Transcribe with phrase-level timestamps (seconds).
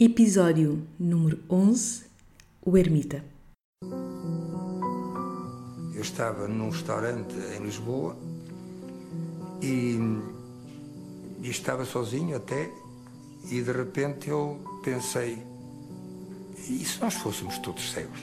[0.00, 2.04] Episódio número 11
[2.64, 3.24] O Ermita.
[5.92, 8.16] Eu estava num restaurante em Lisboa
[9.60, 9.98] e,
[11.42, 12.70] e estava sozinho até,
[13.50, 15.42] e de repente eu pensei:
[16.68, 18.20] e se nós fôssemos todos cegos?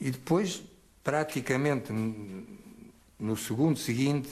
[0.00, 0.62] E depois,
[1.02, 1.92] praticamente
[3.18, 4.30] no segundo seguinte,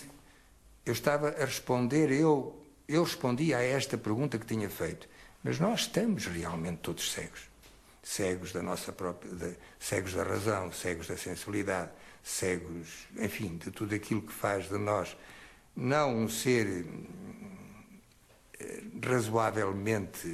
[0.87, 2.55] eu estava a responder, eu,
[2.87, 5.12] eu respondi a esta pergunta que tinha feito.
[5.45, 7.43] Mas nós estamos realmente todos cegos.
[8.03, 11.91] Cegos da nossa própria, de, cegos da razão, cegos da sensibilidade,
[12.23, 15.15] cegos, enfim, de tudo aquilo que faz de nós
[15.77, 16.87] não um ser
[18.59, 20.29] eh, razoavelmente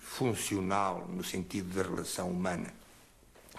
[0.00, 2.72] funcional no sentido da relação humana,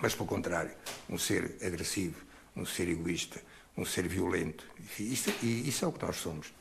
[0.02, 0.72] mas pelo contrário,
[1.10, 2.24] um ser agressivo,
[2.56, 3.42] um ser egoísta,
[3.76, 4.66] um ser violento.
[4.98, 6.54] Isso, isso é o que nós somos.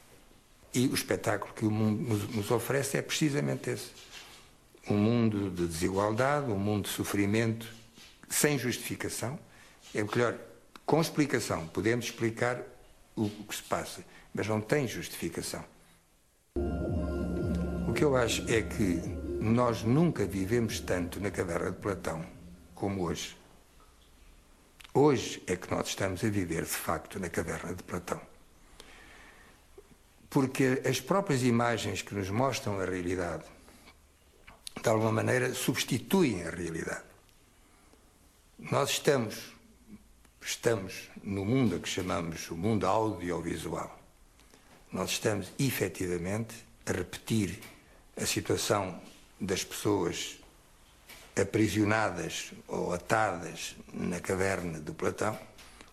[0.75, 3.91] E o espetáculo que o mundo nos oferece é precisamente esse.
[4.89, 7.67] Um mundo de desigualdade, um mundo de sofrimento,
[8.29, 9.39] sem justificação.
[9.95, 10.35] É melhor,
[10.85, 12.63] com explicação, podemos explicar
[13.17, 15.65] o que se passa, mas não tem justificação.
[17.89, 19.01] O que eu acho é que
[19.41, 22.25] nós nunca vivemos tanto na caverna de Platão
[22.75, 23.37] como hoje.
[24.93, 28.21] Hoje é que nós estamos a viver, de facto, na caverna de Platão
[30.31, 33.45] porque as próprias imagens que nos mostram a realidade,
[34.81, 37.05] de alguma maneira, substituem a realidade.
[38.59, 39.53] Nós estamos,
[40.41, 43.99] estamos no mundo que chamamos o mundo audiovisual.
[44.93, 46.55] Nós estamos, efetivamente,
[46.87, 47.61] a repetir
[48.17, 49.01] a situação
[49.41, 50.39] das pessoas
[51.41, 55.39] aprisionadas ou atadas na caverna do Platão,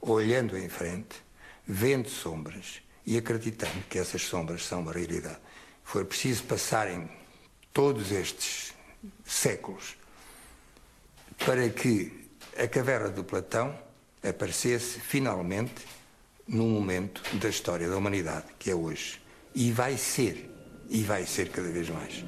[0.01, 1.23] olhando em frente,
[1.67, 5.37] vendo sombras e acreditando que essas sombras são uma realidade.
[5.83, 7.09] Foi preciso passarem
[7.71, 8.73] todos estes
[9.23, 9.95] séculos
[11.37, 13.77] para que a caverna do Platão
[14.23, 15.85] aparecesse finalmente
[16.47, 19.21] num momento da história da humanidade, que é hoje.
[19.53, 20.49] E vai ser,
[20.89, 22.23] e vai ser cada vez mais.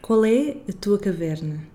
[0.00, 1.66] Qual é a tua caverna?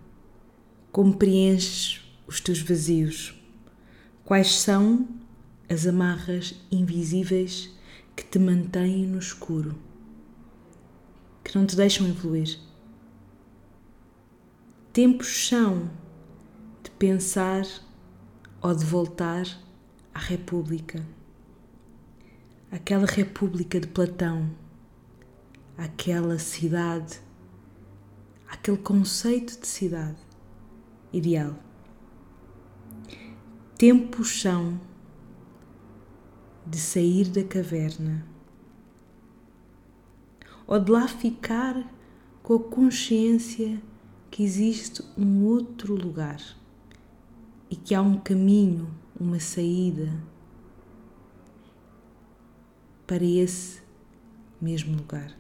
[0.92, 3.40] Como preenches os teus vazios?
[4.24, 5.08] Quais são
[5.70, 7.72] as amarras invisíveis
[8.16, 9.76] que te mantêm no escuro,
[11.44, 12.60] que não te deixam evoluir.
[14.92, 15.90] Tempos são
[16.84, 17.66] de pensar
[18.62, 19.46] ou de voltar
[20.14, 21.06] à República,
[22.72, 24.50] aquela República de Platão,
[25.78, 27.20] aquela cidade,
[28.48, 30.18] aquele conceito de cidade
[31.12, 31.56] ideal.
[33.78, 34.80] Tempos são
[36.66, 38.26] de sair da caverna
[40.66, 41.92] ou de lá ficar
[42.42, 43.82] com a consciência
[44.32, 46.42] que existe um outro lugar
[47.70, 48.88] e que há um caminho,
[49.20, 50.12] uma saída
[53.06, 53.82] para esse
[54.60, 55.38] mesmo lugar.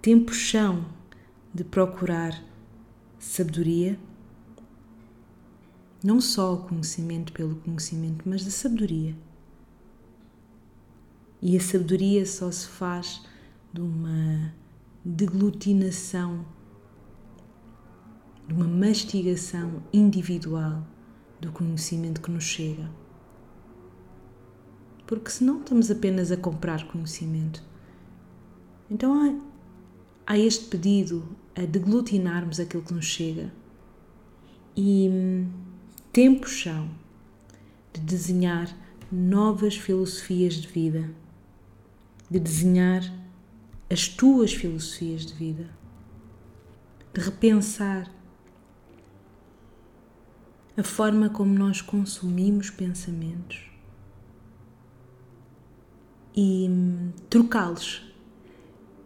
[0.00, 0.86] Tempos são
[1.52, 2.42] de procurar
[3.18, 3.98] sabedoria
[6.02, 9.16] não só o conhecimento pelo conhecimento, mas da sabedoria.
[11.40, 13.24] E a sabedoria só se faz
[13.72, 14.52] de uma
[15.04, 16.44] deglutinação,
[18.46, 20.86] de uma mastigação individual
[21.40, 22.90] do conhecimento que nos chega.
[25.06, 27.62] Porque senão estamos apenas a comprar conhecimento.
[28.90, 29.14] Então
[30.26, 33.52] há, há este pedido a deglutinarmos aquilo que nos chega
[34.76, 35.46] e
[36.18, 36.90] tempos são
[37.92, 38.76] de desenhar
[39.08, 41.08] novas filosofias de vida,
[42.28, 43.04] de desenhar
[43.88, 45.70] as tuas filosofias de vida,
[47.14, 48.12] de repensar
[50.76, 53.70] a forma como nós consumimos pensamentos
[56.36, 56.68] e
[57.30, 58.12] trocá-los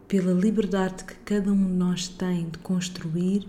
[0.07, 3.47] pela liberdade que cada um de nós tem de construir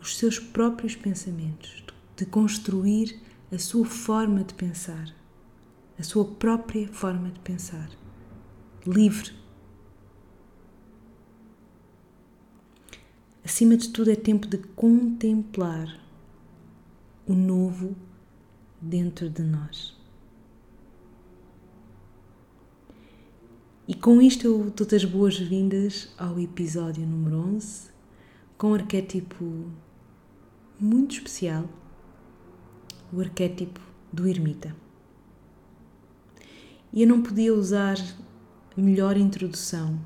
[0.00, 3.20] os seus próprios pensamentos, de construir
[3.52, 5.14] a sua forma de pensar,
[5.98, 7.90] a sua própria forma de pensar,
[8.86, 9.32] livre.
[13.44, 15.98] Acima de tudo, é tempo de contemplar
[17.26, 17.96] o novo
[18.80, 19.98] dentro de nós.
[23.88, 27.90] E com isto eu dou-te as boas-vindas ao episódio número 11,
[28.56, 29.68] com um arquétipo
[30.78, 31.68] muito especial
[33.12, 33.80] o arquétipo
[34.12, 34.74] do ermita.
[36.92, 37.96] E eu não podia usar
[38.76, 40.00] melhor introdução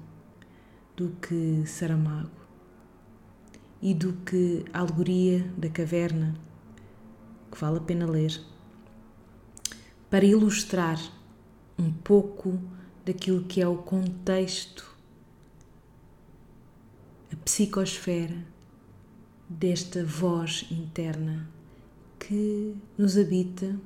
[0.97, 2.31] do que Saramago
[3.81, 6.35] e do que a alegoria da caverna,
[7.51, 8.41] que vale a pena ler,
[10.11, 10.99] para ilustrar
[11.79, 12.59] um pouco
[13.05, 14.95] daquilo que é o contexto,
[17.33, 18.45] a psicosfera
[19.49, 21.54] desta voz interna
[22.27, 23.79] que nos habita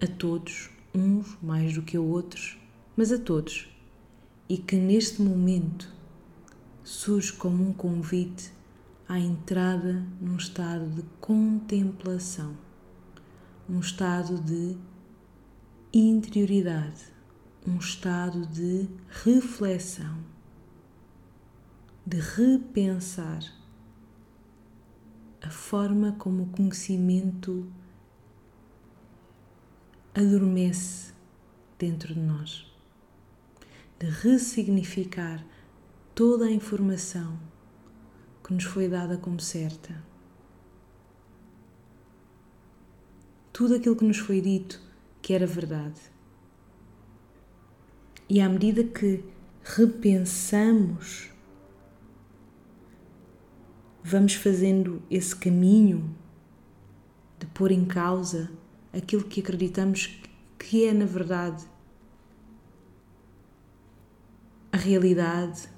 [0.00, 2.58] a todos, uns mais do que outros,
[2.96, 3.68] mas a todos,
[4.48, 5.92] e que neste momento
[6.82, 8.50] surge como um convite
[9.06, 12.56] à entrada num estado de contemplação,
[13.68, 14.74] um estado de
[15.92, 17.12] interioridade,
[17.66, 18.88] um estado de
[19.24, 20.18] reflexão,
[22.06, 23.42] de repensar
[25.48, 27.66] a forma como o conhecimento
[30.14, 31.14] adormece
[31.78, 32.70] dentro de nós,
[33.98, 35.42] de ressignificar
[36.14, 37.40] toda a informação
[38.44, 40.04] que nos foi dada como certa.
[43.50, 44.78] Tudo aquilo que nos foi dito
[45.22, 45.98] que era verdade.
[48.28, 49.24] E à medida que
[49.64, 51.30] repensamos,
[54.08, 56.14] vamos fazendo esse caminho
[57.38, 58.50] de pôr em causa
[58.92, 60.18] aquilo que acreditamos
[60.58, 61.64] que é, na verdade,
[64.72, 65.68] a realidade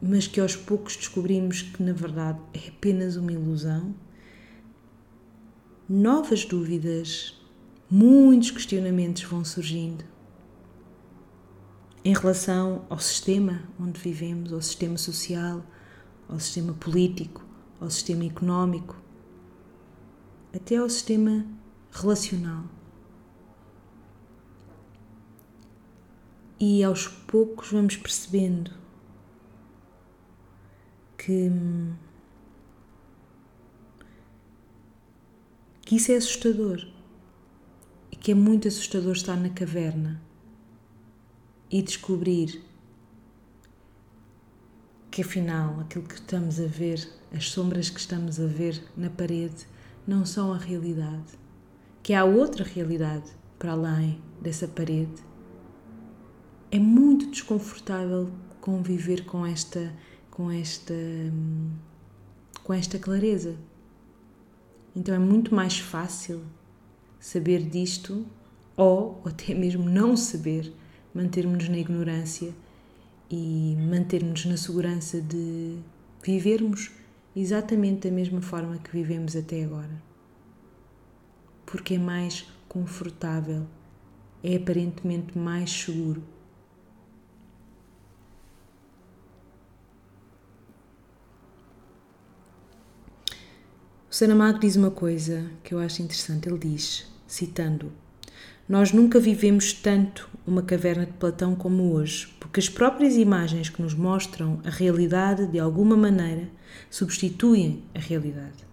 [0.00, 3.94] mas que aos poucos descobrimos que na verdade é apenas uma ilusão,
[5.88, 7.34] novas dúvidas,
[7.90, 10.04] muitos questionamentos vão surgindo
[12.04, 15.64] em relação ao sistema onde vivemos, ao sistema social,
[16.28, 17.44] ao sistema político,
[17.80, 18.96] ao sistema económico,
[20.54, 21.46] até ao sistema
[21.90, 22.64] relacional.
[26.60, 28.72] E aos poucos vamos percebendo
[31.16, 31.50] que,
[35.82, 36.86] que isso é assustador
[38.10, 40.20] e que é muito assustador estar na caverna
[41.70, 42.67] e descobrir
[45.10, 49.66] que afinal aquilo que estamos a ver, as sombras que estamos a ver na parede,
[50.06, 51.38] não são a realidade,
[52.02, 55.22] que há outra realidade para além dessa parede.
[56.70, 59.92] É muito desconfortável conviver com esta
[60.38, 60.94] com esta,
[62.62, 63.56] com esta clareza.
[64.94, 66.42] Então é muito mais fácil
[67.18, 68.24] saber disto
[68.76, 70.72] ou até mesmo não saber,
[71.12, 72.54] mantermos-nos na ignorância
[73.30, 75.78] e mantermos na segurança de
[76.22, 76.90] vivermos
[77.34, 80.02] exatamente da mesma forma que vivemos até agora.
[81.66, 83.66] Porque é mais confortável,
[84.42, 86.22] é aparentemente mais seguro
[94.18, 96.48] Saramago diz uma coisa que eu acho interessante.
[96.48, 97.92] Ele diz, citando:
[98.68, 103.80] Nós nunca vivemos tanto uma caverna de Platão como hoje, porque as próprias imagens que
[103.80, 106.50] nos mostram a realidade, de alguma maneira,
[106.90, 108.66] substituem a realidade.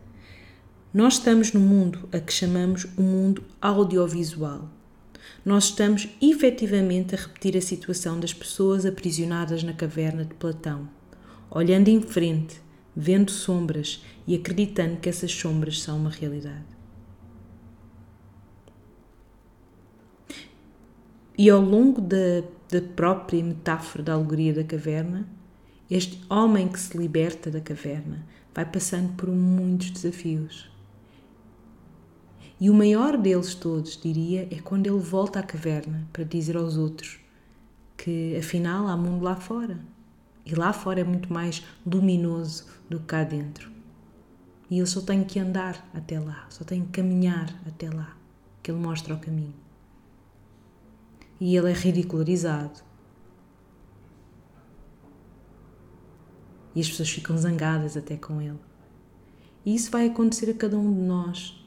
[0.94, 4.70] Nós estamos no mundo a que chamamos o mundo audiovisual.
[5.46, 10.90] Nós estamos efetivamente a repetir a situação das pessoas aprisionadas na caverna de Platão,
[11.50, 12.60] olhando em frente,
[12.94, 16.75] vendo sombras e acreditando que essas sombras são uma realidade.
[21.38, 25.28] E ao longo da, da própria metáfora da alegoria da caverna,
[25.90, 30.72] este homem que se liberta da caverna vai passando por muitos desafios.
[32.60, 36.78] E o maior deles todos, diria, é quando ele volta à caverna para dizer aos
[36.78, 37.20] outros
[37.98, 39.78] que afinal há mundo lá fora.
[40.46, 43.70] E lá fora é muito mais luminoso do que cá dentro.
[44.70, 48.16] E eu só tenho que andar até lá, só tenho que caminhar até lá,
[48.64, 49.65] que ele mostra o caminho.
[51.40, 52.84] E ele é ridicularizado.
[56.74, 58.60] E as pessoas ficam zangadas até com ele.
[59.66, 61.66] E isso vai acontecer a cada um de nós,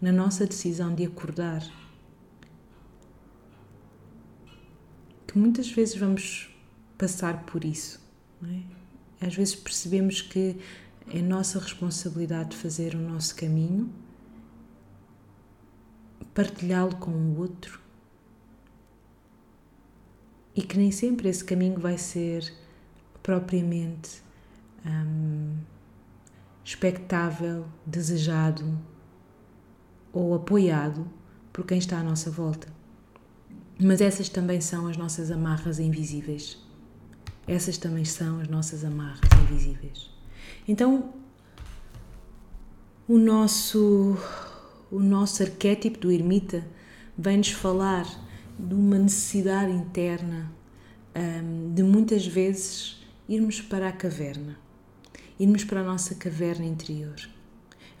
[0.00, 1.62] na nossa decisão de acordar.
[5.26, 6.50] Que muitas vezes vamos
[6.96, 8.00] passar por isso.
[8.42, 9.26] É?
[9.26, 10.56] Às vezes percebemos que
[11.08, 13.92] é nossa responsabilidade fazer o nosso caminho,
[16.34, 17.85] partilhá-lo com o outro
[20.56, 22.50] e que nem sempre esse caminho vai ser
[23.22, 24.22] propriamente
[24.86, 25.58] hum,
[26.64, 28.78] expectável, desejado
[30.12, 31.06] ou apoiado
[31.52, 32.68] por quem está à nossa volta.
[33.78, 36.58] Mas essas também são as nossas amarras invisíveis.
[37.46, 40.10] essas também são as nossas amarras invisíveis.
[40.66, 41.12] Então,
[43.06, 44.16] o nosso,
[44.90, 46.66] o nosso arquétipo do ermita
[47.16, 48.04] vem-nos falar
[48.58, 50.50] de uma necessidade interna
[51.14, 54.58] um, de muitas vezes irmos para a caverna,
[55.38, 57.16] irmos para a nossa caverna interior.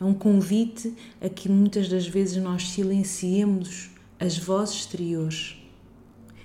[0.00, 5.56] É um convite a que muitas das vezes nós silenciemos as vozes exteriores,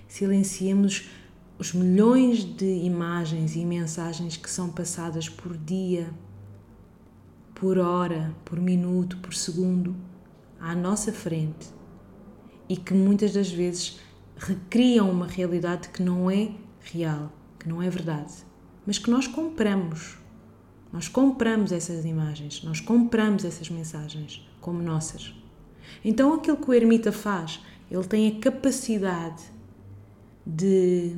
[0.08, 1.10] silenciemos
[1.58, 6.10] os milhões de imagens e mensagens que são passadas por dia,
[7.53, 9.96] por hora, por minuto, por segundo
[10.60, 11.80] à nossa frente
[12.71, 13.99] e que muitas das vezes
[14.37, 18.31] recriam uma realidade que não é real, que não é verdade,
[18.87, 20.17] mas que nós compramos.
[20.93, 25.35] Nós compramos essas imagens, nós compramos essas mensagens como nossas.
[26.01, 27.59] Então aquilo que o ermita faz,
[27.91, 29.43] ele tem a capacidade
[30.47, 31.17] de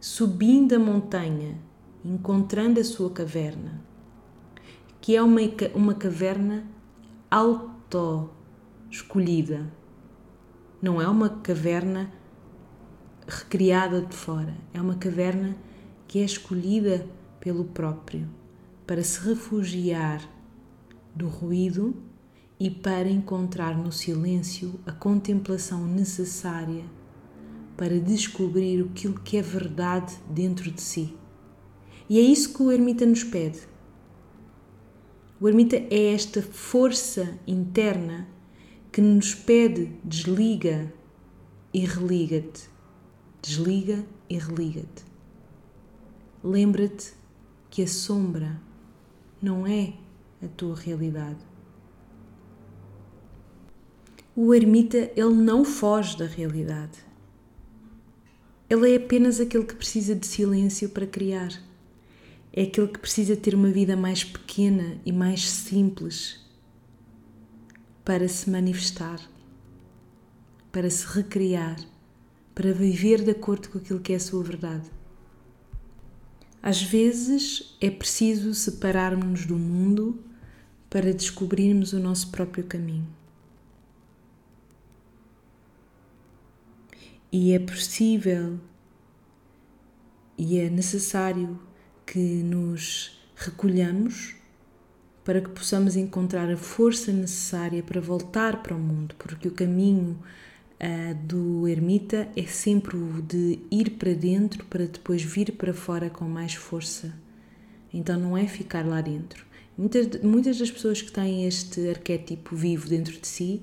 [0.00, 1.58] subindo a montanha,
[2.04, 3.82] encontrando a sua caverna,
[5.00, 5.40] que é uma,
[5.74, 6.64] uma caverna
[7.28, 9.81] auto-escolhida.
[10.82, 12.12] Não é uma caverna
[13.24, 15.56] recriada de fora, é uma caverna
[16.08, 17.06] que é escolhida
[17.38, 18.28] pelo próprio
[18.84, 20.28] para se refugiar
[21.14, 21.94] do ruído
[22.58, 26.84] e para encontrar no silêncio a contemplação necessária
[27.76, 31.16] para descobrir aquilo que é verdade dentro de si.
[32.10, 33.60] E é isso que o ermita nos pede.
[35.40, 38.26] O ermita é esta força interna
[38.92, 40.92] que nos pede desliga
[41.72, 42.68] e religa-te.
[43.40, 45.04] Desliga e religa-te.
[46.44, 47.14] Lembra-te
[47.70, 48.60] que a sombra
[49.40, 49.94] não é
[50.42, 51.40] a tua realidade.
[54.36, 56.98] O ermita, ele não foge da realidade.
[58.68, 61.50] Ele é apenas aquele que precisa de silêncio para criar.
[62.52, 66.41] É aquele que precisa ter uma vida mais pequena e mais simples
[68.04, 69.20] para se manifestar,
[70.70, 71.76] para se recriar,
[72.54, 74.90] para viver de acordo com aquilo que é a sua verdade.
[76.62, 80.22] Às vezes é preciso separarmos-nos do mundo
[80.88, 83.08] para descobrirmos o nosso próprio caminho.
[87.32, 88.60] E é possível
[90.36, 91.58] e é necessário
[92.06, 94.34] que nos recolhamos
[95.24, 100.18] para que possamos encontrar a força necessária para voltar para o mundo, porque o caminho
[100.80, 106.10] uh, do ermita é sempre o de ir para dentro para depois vir para fora
[106.10, 107.12] com mais força.
[107.94, 109.44] Então não é ficar lá dentro.
[109.76, 113.62] Muitas, muitas das pessoas que têm este arquétipo vivo dentro de si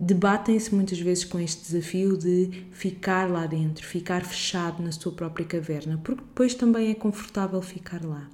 [0.00, 5.44] debatem-se muitas vezes com este desafio de ficar lá dentro, ficar fechado na sua própria
[5.44, 8.26] caverna, porque depois também é confortável ficar lá.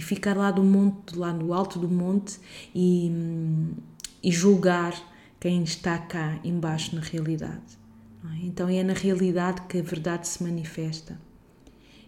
[0.00, 2.40] E ficar lá do monte, lá no alto do monte
[2.74, 3.12] e,
[4.22, 4.94] e julgar
[5.38, 7.78] quem está cá embaixo na realidade.
[8.24, 8.46] É?
[8.46, 11.20] Então é na realidade que a verdade se manifesta.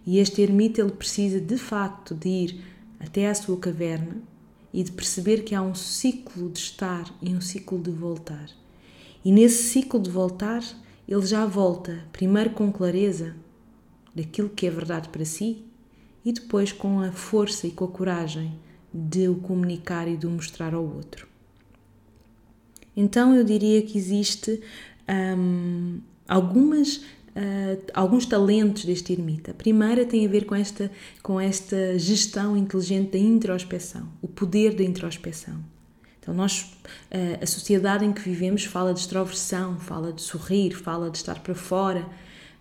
[0.07, 2.65] E este ermita ele precisa de facto de ir
[2.99, 4.23] até à sua caverna
[4.73, 8.49] e de perceber que há um ciclo de estar e um ciclo de voltar.
[9.23, 10.65] E nesse ciclo de voltar,
[11.07, 13.37] ele já volta, primeiro com clareza
[14.15, 15.67] daquilo que é verdade para si
[16.25, 18.53] e depois com a força e com a coragem
[18.93, 21.27] de o comunicar e de o mostrar ao outro.
[22.97, 24.61] Então eu diria que existe
[25.37, 29.51] hum, algumas uh, alguns talentos deste ermita.
[29.51, 30.91] A primeira tem a ver com esta
[31.23, 35.73] com esta gestão inteligente da introspeção, o poder da introspeção.
[36.23, 36.73] Então, nós,
[37.11, 41.41] eh, a sociedade em que vivemos fala de extroversão, fala de sorrir, fala de estar
[41.41, 42.07] para fora,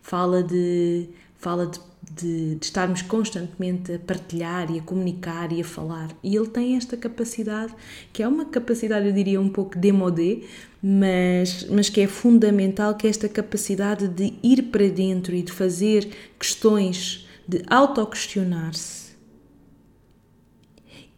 [0.02, 1.08] fala de,
[1.42, 1.80] fala de,
[2.14, 6.10] de, de, estarmos constantemente a partilhar e a comunicar e a falar.
[6.24, 7.74] E ele tem esta capacidade,
[8.14, 10.42] que é uma capacidade, eu diria, um pouco demodé,
[10.82, 15.52] mas, mas que é fundamental, que é esta capacidade de ir para dentro e de
[15.52, 16.08] fazer
[16.40, 19.01] questões, de auto-questionar-se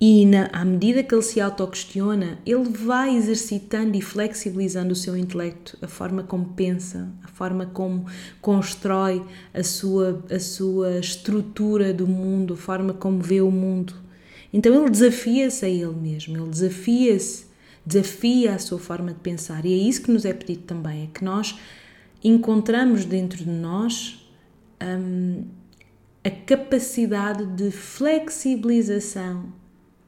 [0.06, 5.16] e na, à medida que ele se autoquestiona, ele vai exercitando e flexibilizando o seu
[5.16, 8.06] intelecto, a forma como pensa, a forma como
[8.42, 13.94] constrói a sua, a sua estrutura do mundo, a forma como vê o mundo.
[14.52, 17.46] Então ele desafia-se a ele mesmo, ele desafia-se,
[17.86, 19.66] desafia a sua forma de pensar.
[19.66, 21.58] E é isso que nos é pedido também, é que nós
[22.22, 24.30] encontramos dentro de nós
[24.84, 25.46] hum,
[26.26, 29.63] a capacidade de flexibilização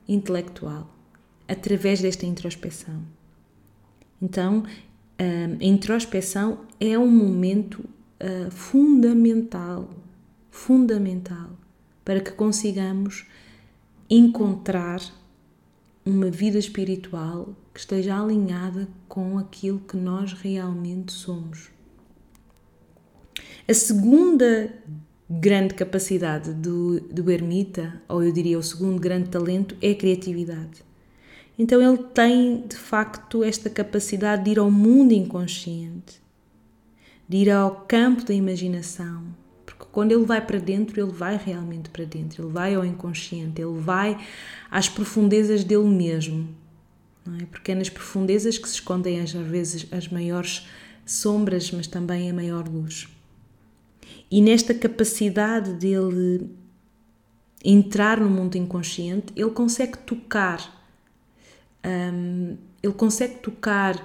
[0.08, 0.90] intelectual
[1.48, 3.02] através desta introspeção.
[4.22, 4.64] Então,
[5.20, 9.90] hum, a introspeção é um momento uh, fundamental,
[10.50, 11.50] fundamental
[12.04, 13.26] para que consigamos
[14.10, 15.02] encontrar
[16.06, 21.72] uma vida espiritual que esteja alinhada com aquilo que nós realmente somos.
[23.68, 24.72] A segunda
[25.30, 30.84] grande capacidade do, do ermita, ou eu diria o segundo grande talento, é a criatividade.
[31.58, 36.22] Então ele tem de facto esta capacidade de ir ao mundo inconsciente,
[37.28, 39.24] de ir ao campo da imaginação,
[39.66, 43.62] porque quando ele vai para dentro, ele vai realmente para dentro, ele vai ao inconsciente,
[43.62, 44.18] ele vai
[44.70, 46.48] às profundezas dele mesmo.
[47.26, 47.46] Não é?
[47.46, 50.68] Porque é nas profundezas que se escondem às vezes as maiores
[51.06, 53.08] sombras, mas também a maior luz.
[54.30, 56.50] E nesta capacidade dele
[57.64, 60.84] entrar no mundo inconsciente, ele consegue tocar,
[61.86, 63.96] um, ele consegue tocar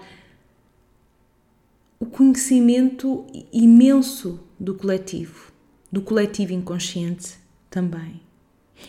[1.98, 5.52] o conhecimento imenso do coletivo,
[5.92, 7.36] do coletivo inconsciente
[7.68, 8.22] também.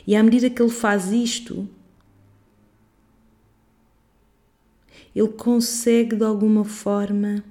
[0.08, 1.68] E à medida que ele faz isto,
[5.14, 7.44] ele consegue de alguma forma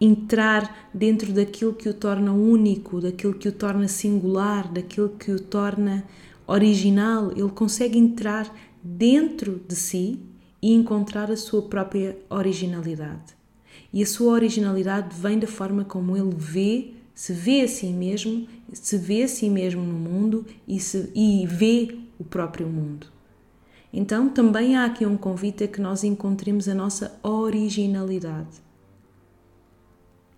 [0.00, 5.40] entrar dentro daquilo que o torna único, daquilo que o torna singular, daquilo que o
[5.40, 6.04] torna
[6.46, 7.30] original.
[7.32, 10.20] Ele consegue entrar dentro de si
[10.60, 13.34] e encontrar a sua própria originalidade.
[13.92, 18.46] E a sua originalidade vem da forma como ele vê, se vê a si mesmo,
[18.72, 23.06] se vê a si mesmo no mundo e, se, e vê o próprio mundo.
[23.92, 28.63] Então também há aqui um convite a que nós encontremos a nossa originalidade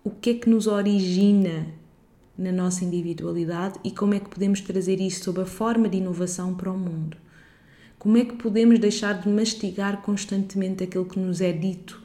[0.07, 1.67] o que é que nos origina
[2.37, 6.55] na nossa individualidade e como é que podemos trazer isso sob a forma de inovação
[6.55, 7.17] para o mundo.
[7.99, 12.01] Como é que podemos deixar de mastigar constantemente aquilo que nos é dito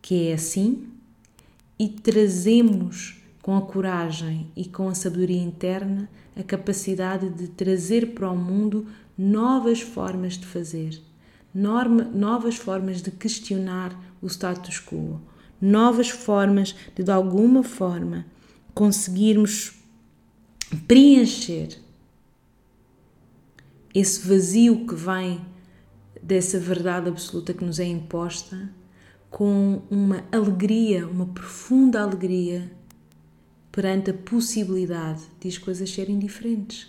[0.00, 0.86] que é assim
[1.76, 8.30] e trazemos com a coragem e com a sabedoria interna a capacidade de trazer para
[8.30, 8.86] o mundo
[9.18, 11.02] novas formas de fazer,
[11.52, 15.20] novas formas de questionar o status quo,
[15.60, 18.26] novas formas de, de alguma forma,
[18.74, 19.74] conseguirmos
[20.86, 21.78] preencher
[23.94, 25.40] esse vazio que vem
[26.22, 28.70] dessa verdade absoluta que nos é imposta
[29.28, 32.70] com uma alegria, uma profunda alegria
[33.70, 36.88] perante a possibilidade de as coisas serem diferentes.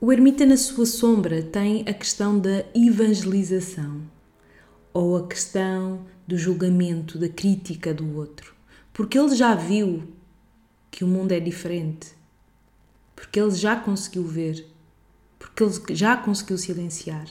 [0.00, 4.02] O ermita, na sua sombra, tem a questão da evangelização
[4.92, 8.54] ou a questão do julgamento, da crítica do outro,
[8.92, 10.02] porque ele já viu
[10.90, 12.12] que o mundo é diferente,
[13.16, 14.66] porque ele já conseguiu ver,
[15.38, 17.26] porque ele já conseguiu silenciar.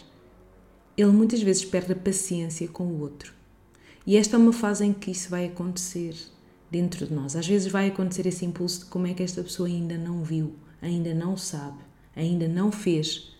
[0.97, 3.33] Ele muitas vezes perde a paciência com o outro.
[4.05, 6.15] E esta é uma fase em que isso vai acontecer
[6.69, 7.35] dentro de nós.
[7.35, 10.55] Às vezes vai acontecer esse impulso de como é que esta pessoa ainda não viu,
[10.81, 11.79] ainda não sabe,
[12.15, 13.31] ainda não fez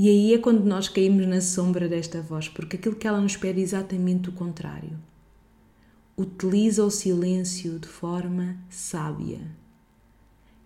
[0.00, 3.36] e aí é quando nós caímos na sombra desta voz, porque aquilo que ela nos
[3.36, 4.96] pede é exatamente o contrário.
[6.16, 9.40] Utiliza o silêncio de forma sábia.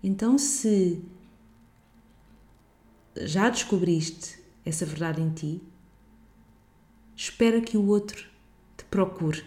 [0.03, 1.03] Então, se
[3.23, 5.63] já descobriste essa verdade em ti,
[7.17, 8.29] espera que o outro
[8.77, 9.45] te procure.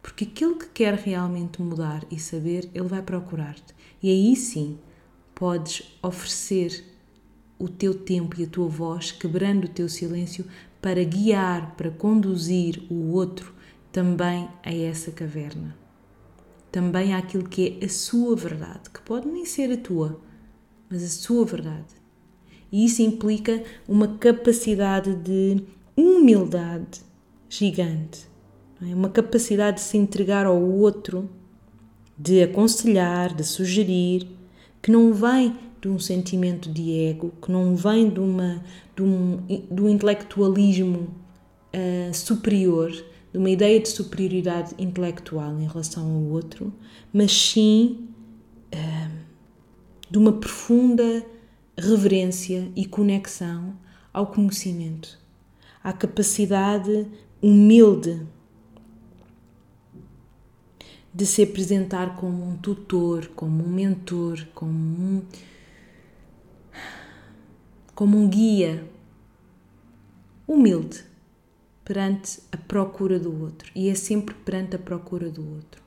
[0.00, 3.74] Porque aquilo que quer realmente mudar e saber, ele vai procurar-te.
[4.00, 4.78] E aí sim
[5.34, 6.89] podes oferecer
[7.60, 10.46] o teu tempo e a tua voz, quebrando o teu silêncio
[10.80, 13.54] para guiar, para conduzir o outro
[13.92, 15.76] também a essa caverna.
[16.72, 20.20] Também àquilo que é a sua verdade, que pode nem ser a tua,
[20.88, 22.00] mas a sua verdade.
[22.72, 25.62] E isso implica uma capacidade de
[25.96, 27.02] humildade
[27.48, 28.26] gigante,
[28.80, 28.94] é?
[28.94, 31.28] uma capacidade de se entregar ao outro,
[32.16, 34.28] de aconselhar, de sugerir,
[34.80, 38.62] que não vem de um sentimento de ego, que não vem de, uma,
[38.94, 39.38] de, um,
[39.70, 41.08] de um intelectualismo
[41.74, 42.90] uh, superior,
[43.32, 46.72] de uma ideia de superioridade intelectual em relação ao outro,
[47.12, 48.08] mas sim
[48.74, 49.10] uh,
[50.10, 51.24] de uma profunda
[51.78, 53.74] reverência e conexão
[54.12, 55.18] ao conhecimento,
[55.82, 57.06] à capacidade
[57.40, 58.20] humilde
[61.12, 65.22] de se apresentar como um tutor, como um mentor, como um
[68.00, 68.82] como um guia
[70.48, 71.04] humilde
[71.84, 75.82] perante a procura do outro e é sempre perante a procura do outro.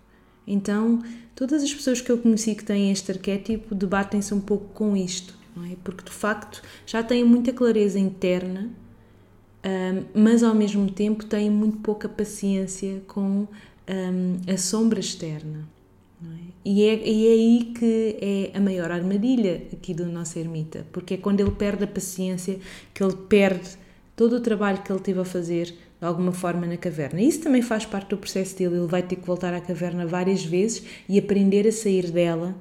[0.45, 1.01] Então,
[1.33, 5.35] todas as pessoas que eu conheci que têm este arquétipo debatem-se um pouco com isto,
[5.55, 5.75] não é?
[5.83, 8.69] Porque de facto já têm muita clareza interna,
[9.65, 13.47] um, mas ao mesmo tempo têm muito pouca paciência com
[13.89, 15.67] um, a sombra externa.
[16.31, 16.53] É?
[16.65, 18.17] E, é, e é aí que
[18.53, 22.59] é a maior armadilha aqui do nosso ermita, porque é quando ele perde a paciência
[22.93, 23.77] que ele perde
[24.15, 27.21] todo o trabalho que ele teve a fazer de alguma forma na caverna.
[27.21, 30.43] Isso também faz parte do processo dele, ele vai ter que voltar à caverna várias
[30.43, 32.55] vezes e aprender a sair dela,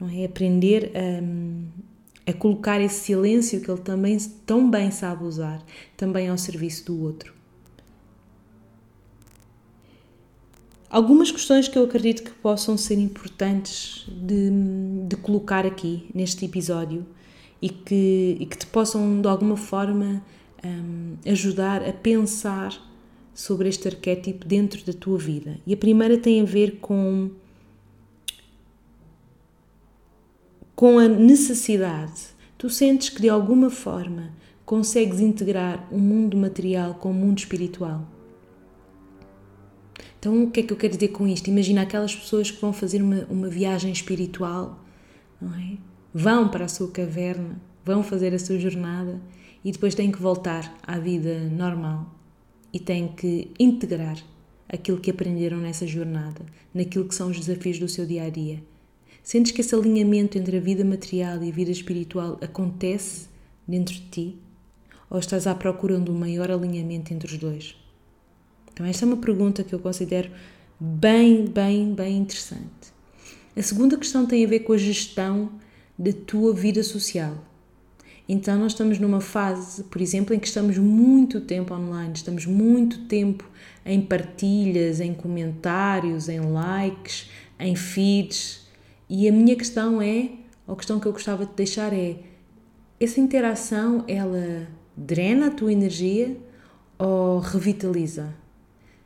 [0.00, 0.24] não é?
[0.24, 5.62] Aprender a, a colocar esse silêncio que ele também tão bem sabe usar,
[5.96, 7.33] também ao serviço do outro.
[10.94, 14.48] Algumas questões que eu acredito que possam ser importantes de,
[15.08, 17.04] de colocar aqui neste episódio
[17.60, 20.22] e que, e que te possam de alguma forma
[20.64, 22.80] um, ajudar a pensar
[23.34, 25.58] sobre este arquétipo dentro da tua vida.
[25.66, 27.28] E a primeira tem a ver com
[30.76, 32.28] com a necessidade.
[32.56, 34.30] Tu sentes que de alguma forma
[34.64, 38.13] consegues integrar o mundo material com o mundo espiritual.
[40.24, 41.48] Então, o que é que eu quero dizer com isto?
[41.48, 44.82] Imagina aquelas pessoas que vão fazer uma, uma viagem espiritual,
[45.38, 45.76] não é?
[46.14, 49.20] Vão para a sua caverna, vão fazer a sua jornada
[49.62, 52.10] e depois têm que voltar à vida normal
[52.72, 54.16] e têm que integrar
[54.66, 56.40] aquilo que aprenderam nessa jornada,
[56.72, 58.64] naquilo que são os desafios do seu dia a dia.
[59.22, 63.28] Sentes que esse alinhamento entre a vida material e a vida espiritual acontece
[63.68, 64.38] dentro de ti?
[65.10, 67.83] Ou estás à procura de um maior alinhamento entre os dois?
[68.74, 70.30] Então, esta é uma pergunta que eu considero
[70.80, 72.92] bem, bem, bem interessante.
[73.56, 75.52] A segunda questão tem a ver com a gestão
[75.96, 77.34] da tua vida social.
[78.28, 83.04] Então, nós estamos numa fase, por exemplo, em que estamos muito tempo online, estamos muito
[83.04, 83.48] tempo
[83.86, 88.66] em partilhas, em comentários, em likes, em feeds.
[89.08, 90.30] E a minha questão é,
[90.66, 92.16] a questão que eu gostava de deixar é:
[92.98, 96.36] essa interação ela drena a tua energia
[96.98, 98.43] ou revitaliza?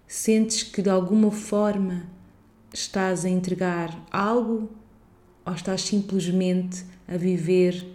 [0.09, 2.09] Sentes que de alguma forma
[2.73, 4.71] estás a entregar algo
[5.45, 7.87] ou estás simplesmente a viver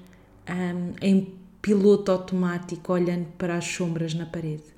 [0.48, 4.76] um, em piloto automático olhando para as sombras na parede?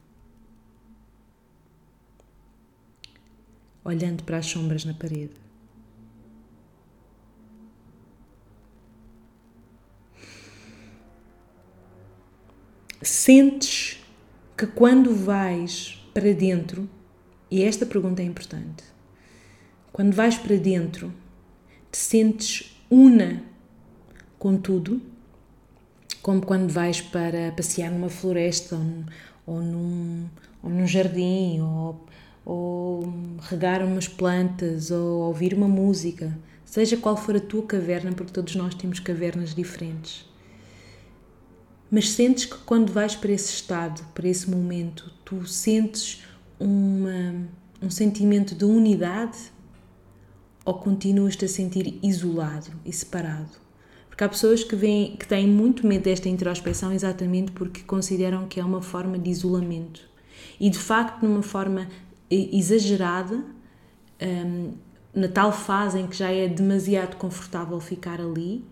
[3.83, 5.33] Olhando para as sombras na parede.
[13.01, 14.01] Sentes
[14.57, 16.89] que quando vais para dentro
[17.49, 18.83] e esta pergunta é importante.
[19.91, 21.13] Quando vais para dentro,
[21.91, 23.43] te sentes una
[24.37, 25.01] com tudo,
[26.21, 28.79] como quando vais para passear numa floresta
[29.45, 30.27] ou, num,
[30.61, 32.05] ou num jardim, ou,
[32.43, 38.33] ou regar umas plantas, ou ouvir uma música, seja qual for a tua caverna, porque
[38.33, 40.25] todos nós temos cavernas diferentes.
[41.89, 46.23] Mas sentes que quando vais para esse estado, para esse momento, tu sentes
[46.59, 47.47] uma,
[47.81, 49.37] um sentimento de unidade
[50.63, 53.51] ou continuas-te a sentir isolado e separado?
[54.07, 58.59] Porque há pessoas que, vêm, que têm muito medo desta introspeção exatamente porque consideram que
[58.59, 60.01] é uma forma de isolamento.
[60.59, 61.87] E de facto, numa forma
[62.29, 63.43] exagerada,
[64.21, 64.73] um,
[65.13, 68.63] na tal fase em que já é demasiado confortável ficar ali,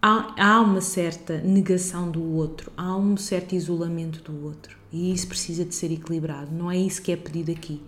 [0.00, 4.76] há, há uma certa negação do outro, há um certo isolamento do outro.
[4.92, 6.50] E isso precisa de ser equilibrado.
[6.52, 7.82] Não é isso que é pedido aqui.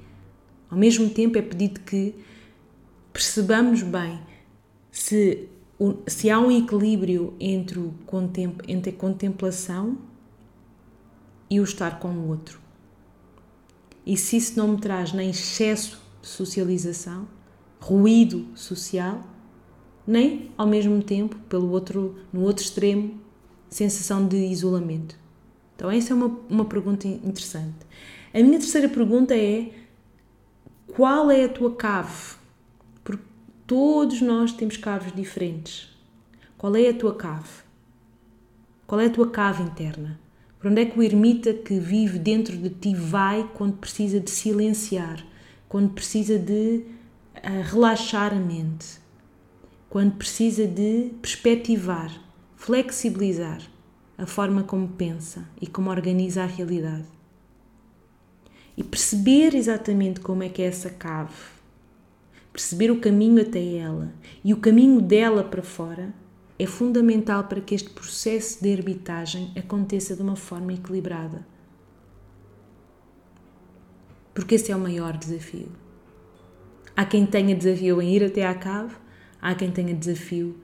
[0.70, 2.14] Ao mesmo tempo, é pedido que
[3.12, 4.20] percebamos bem
[4.90, 5.48] se,
[6.06, 7.94] se há um equilíbrio entre, o
[8.68, 9.98] entre a contemplação
[11.48, 12.60] e o estar com o outro.
[14.06, 17.26] E se isso não me traz nem excesso de socialização,
[17.80, 19.22] ruído social,
[20.06, 23.18] nem ao mesmo tempo, pelo outro, no outro extremo,
[23.68, 25.16] sensação de isolamento.
[25.76, 27.86] Então, essa é uma, uma pergunta interessante.
[28.34, 29.70] A minha terceira pergunta é:
[30.88, 32.34] qual é a tua cave?
[33.02, 33.22] Porque
[33.66, 35.88] todos nós temos caves diferentes.
[36.58, 37.48] Qual é a tua cave?
[38.86, 40.20] Qual é a tua cave interna?
[40.58, 44.30] Para onde é que o ermita que vive dentro de ti vai quando precisa de
[44.30, 45.24] silenciar,
[45.66, 46.84] quando precisa de
[47.36, 48.99] uh, relaxar a mente,
[49.90, 52.10] quando precisa de perspectivar,
[52.56, 53.60] flexibilizar?
[54.20, 57.06] a forma como pensa e como organiza a realidade.
[58.76, 61.32] E perceber exatamente como é que é essa cave,
[62.52, 64.12] perceber o caminho até ela
[64.44, 66.12] e o caminho dela para fora
[66.58, 71.46] é fundamental para que este processo de herbitagem aconteça de uma forma equilibrada.
[74.34, 75.68] Porque esse é o maior desafio.
[76.94, 78.94] Há quem tenha desafio em ir até à cave,
[79.40, 80.58] há quem tenha desafio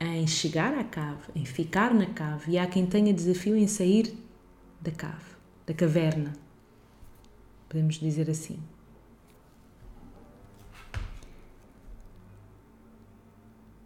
[0.00, 4.14] em chegar à cave, em ficar na cave, e há quem tenha desafio em sair
[4.80, 5.34] da cave,
[5.66, 6.32] da caverna.
[7.68, 8.58] Podemos dizer assim.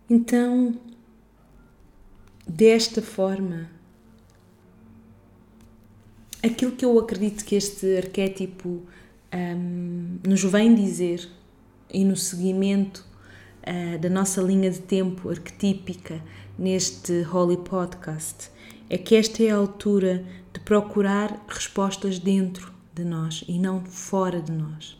[0.08, 0.78] Então,
[2.46, 3.68] desta forma,
[6.42, 8.82] aquilo que eu acredito que este arquétipo
[9.34, 11.28] um, nos vem dizer
[11.90, 13.04] e no seguimento
[13.66, 16.20] uh, da nossa linha de tempo arquetípica
[16.58, 18.50] neste Holy Podcast
[18.88, 24.40] é que esta é a altura de procurar respostas dentro de nós e não fora
[24.40, 24.96] de nós.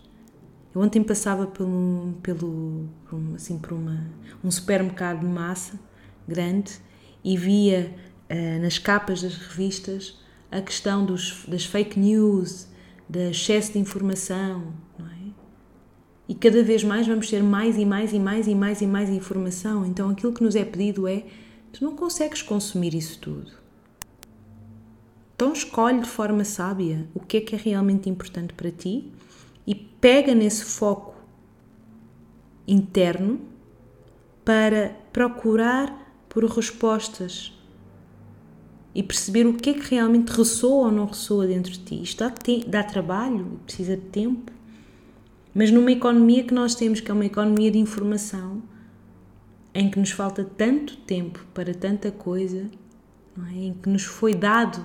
[0.74, 4.05] Eu ontem passava pelo, pelo por um, assim, por uma,
[4.42, 5.79] um supermercado de massa
[6.27, 6.72] grande
[7.22, 7.94] e via
[8.29, 10.18] uh, nas capas das revistas
[10.50, 12.68] a questão dos, das fake news,
[13.09, 15.13] do excesso de informação, é?
[16.29, 19.11] E cada vez mais vamos ter mais e mais e mais e mais e mais
[19.11, 19.85] informação.
[19.85, 21.25] Então aquilo que nos é pedido é:
[21.73, 23.51] tu não consegues consumir isso tudo.
[25.35, 29.13] Então escolhe de forma sábia o que é que é realmente importante para ti
[29.67, 31.15] e pega nesse foco
[32.67, 33.41] interno
[34.45, 37.53] para procurar por respostas
[38.95, 42.03] e perceber o que é que realmente ressoa ou não ressoa dentro de ti.
[42.03, 42.33] Isto dá,
[42.69, 44.53] dá trabalho, precisa de tempo,
[45.55, 48.62] mas numa economia que nós temos, que é uma economia de informação,
[49.73, 52.71] em que nos falta tanto tempo para tanta coisa,
[53.51, 53.57] é?
[53.57, 54.85] em que nos foi dado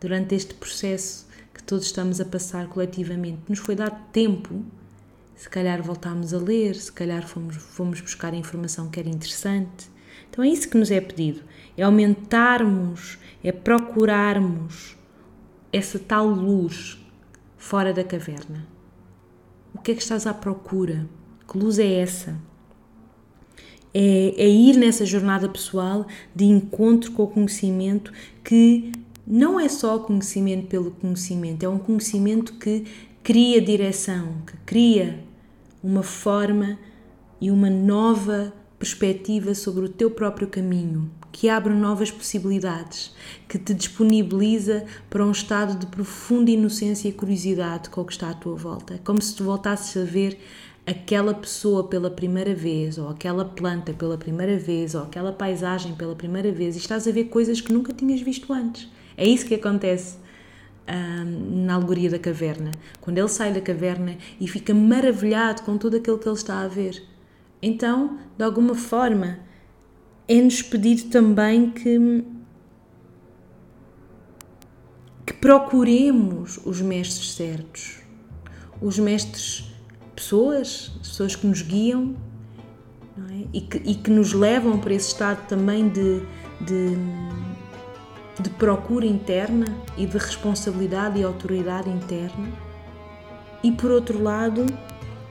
[0.00, 4.64] durante este processo que todos estamos a passar coletivamente, nos foi dado tempo,
[5.34, 9.88] se calhar voltámos a ler, se calhar fomos, fomos buscar informação que era interessante.
[10.30, 11.42] Então é isso que nos é pedido
[11.76, 14.96] é aumentarmos, é procurarmos
[15.72, 16.98] essa tal luz
[17.56, 18.73] fora da caverna.
[19.84, 21.06] Que é que estás à procura?
[21.46, 22.34] Que luz é essa?
[23.92, 28.10] É, é, ir nessa jornada pessoal de encontro com o conhecimento
[28.42, 28.92] que
[29.26, 32.86] não é só conhecimento pelo conhecimento, é um conhecimento que
[33.22, 35.22] cria direção, que cria
[35.82, 36.78] uma forma
[37.38, 43.12] e uma nova perspectiva sobre o teu próprio caminho, que abre novas possibilidades,
[43.48, 48.30] que te disponibiliza para um estado de profunda inocência e curiosidade com o que está
[48.30, 48.94] à tua volta.
[48.94, 50.38] É como se tu voltasses a ver
[50.86, 56.14] aquela pessoa pela primeira vez, ou aquela planta pela primeira vez, ou aquela paisagem pela
[56.14, 58.88] primeira vez, e estás a ver coisas que nunca tinhas visto antes.
[59.16, 60.18] É isso que acontece
[60.88, 62.70] hum, na alegoria da caverna.
[63.00, 66.68] Quando ele sai da caverna e fica maravilhado com tudo aquilo que ele está a
[66.68, 67.02] ver.
[67.60, 69.40] Então, de alguma forma,
[70.26, 72.24] é-nos pedido também que,
[75.26, 77.98] que procuremos os mestres certos,
[78.80, 79.72] os mestres,
[80.14, 82.16] pessoas, pessoas que nos guiam
[83.30, 83.46] é?
[83.52, 86.20] e, que, e que nos levam para esse estado também de,
[86.60, 86.96] de,
[88.40, 92.48] de procura interna e de responsabilidade e autoridade interna.
[93.62, 94.66] E por outro lado,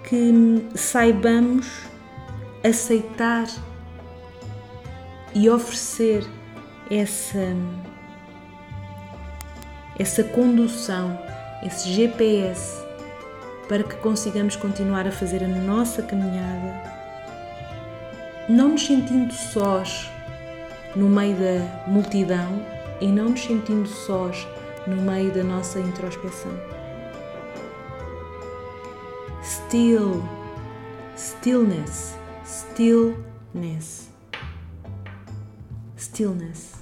[0.04, 1.68] que saibamos
[2.64, 3.48] aceitar
[5.36, 6.26] e oferecer
[6.90, 7.56] essa,
[9.98, 11.20] essa condução,
[11.64, 12.82] esse GPS,
[13.68, 16.94] para que consigamos continuar a fazer a nossa caminhada,
[18.48, 20.10] não nos sentindo sós
[20.96, 22.64] no meio da multidão
[23.02, 24.48] e não nos sentindo sós
[24.86, 26.52] no meio da nossa introspeção.
[29.44, 30.24] Still,
[31.16, 32.16] stillness,
[32.46, 34.13] stillness
[36.14, 36.76] stillness,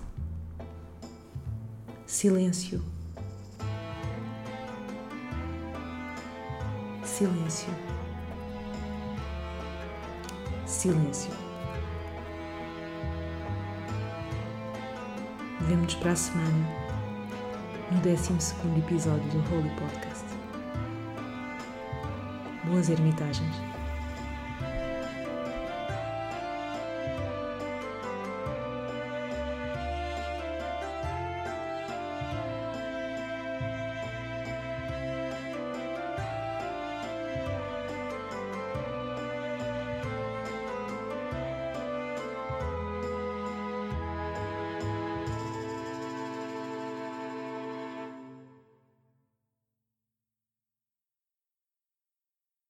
[2.05, 2.83] silêncio,
[7.01, 7.69] silêncio,
[10.65, 11.31] silêncio.
[15.61, 16.67] Vemo-nos para a semana
[17.89, 18.33] no 12
[18.79, 20.25] episódio do Holy Podcast.
[22.65, 23.70] Boas ermitagens.